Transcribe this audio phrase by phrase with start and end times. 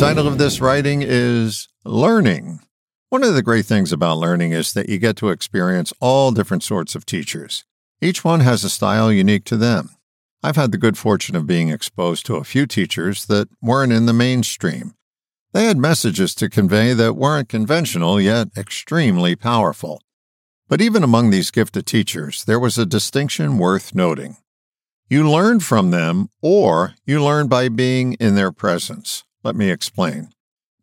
[0.00, 2.60] title of this writing is Learning.
[3.10, 6.62] One of the great things about learning is that you get to experience all different
[6.62, 7.66] sorts of teachers.
[8.00, 9.90] Each one has a style unique to them.
[10.42, 14.06] I've had the good fortune of being exposed to a few teachers that weren't in
[14.06, 14.94] the mainstream.
[15.52, 20.00] They had messages to convey that weren't conventional, yet extremely powerful.
[20.66, 24.38] But even among these gifted teachers, there was a distinction worth noting.
[25.10, 29.24] You learn from them, or you learn by being in their presence.
[29.42, 30.30] Let me explain.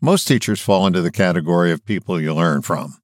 [0.02, 2.98] Most teachers fall into the category of people you learn from.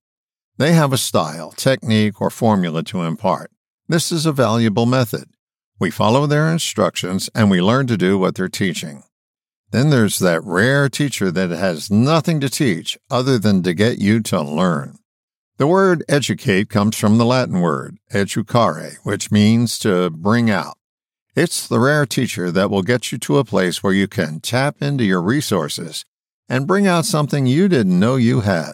[0.57, 3.51] They have a style, technique, or formula to impart.
[3.87, 5.25] This is a valuable method.
[5.79, 9.03] We follow their instructions and we learn to do what they're teaching.
[9.71, 14.21] Then there's that rare teacher that has nothing to teach other than to get you
[14.21, 14.97] to learn.
[15.57, 20.77] The word educate comes from the Latin word educare, which means to bring out.
[21.35, 24.83] It's the rare teacher that will get you to a place where you can tap
[24.83, 26.05] into your resources
[26.47, 28.73] and bring out something you didn't know you had.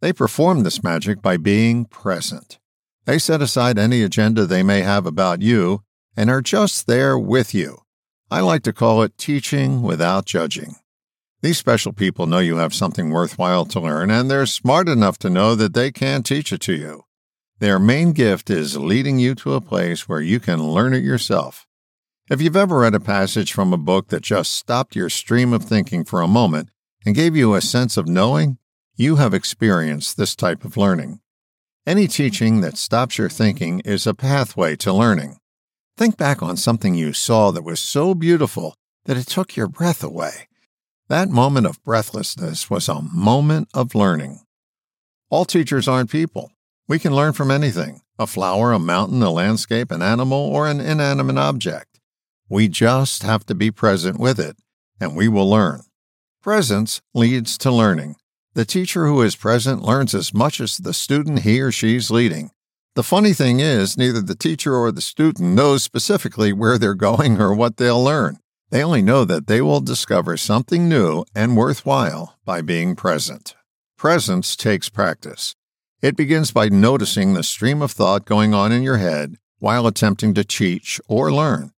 [0.00, 2.60] They perform this magic by being present.
[3.06, 5.82] They set aside any agenda they may have about you
[6.16, 7.78] and are just there with you.
[8.30, 10.76] I like to call it teaching without judging.
[11.42, 15.30] These special people know you have something worthwhile to learn, and they're smart enough to
[15.30, 17.04] know that they can teach it to you.
[17.58, 21.66] Their main gift is leading you to a place where you can learn it yourself.
[22.30, 25.64] If you've ever read a passage from a book that just stopped your stream of
[25.64, 26.68] thinking for a moment
[27.04, 28.58] and gave you a sense of knowing,
[28.94, 31.18] you have experienced this type of learning.
[31.88, 35.38] Any teaching that stops your thinking is a pathway to learning.
[35.96, 40.04] Think back on something you saw that was so beautiful that it took your breath
[40.04, 40.46] away.
[41.08, 44.38] That moment of breathlessness was a moment of learning.
[45.30, 46.52] All teachers aren't people.
[46.86, 50.78] We can learn from anything a flower, a mountain, a landscape, an animal, or an
[50.78, 51.89] inanimate object.
[52.50, 54.56] We just have to be present with it,
[55.00, 55.82] and we will learn.
[56.42, 58.16] Presence leads to learning.
[58.54, 62.50] The teacher who is present learns as much as the student he or she's leading.
[62.96, 67.40] The funny thing is, neither the teacher or the student knows specifically where they're going
[67.40, 68.38] or what they'll learn.
[68.70, 73.54] They only know that they will discover something new and worthwhile by being present.
[73.96, 75.54] Presence takes practice.
[76.02, 80.34] It begins by noticing the stream of thought going on in your head while attempting
[80.34, 81.70] to teach or learn.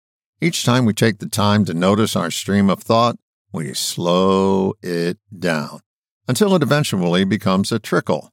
[0.43, 3.17] Each time we take the time to notice our stream of thought,
[3.53, 5.81] we slow it down
[6.27, 8.31] until it eventually becomes a trickle.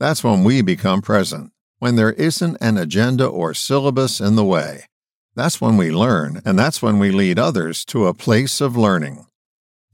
[0.00, 4.84] That's when we become present, when there isn't an agenda or syllabus in the way.
[5.36, 9.26] That's when we learn, and that's when we lead others to a place of learning.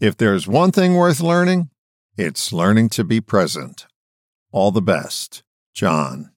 [0.01, 1.69] If there's one thing worth learning,
[2.17, 3.87] it's learning to be present.
[4.51, 5.43] All the best,
[5.75, 6.30] John.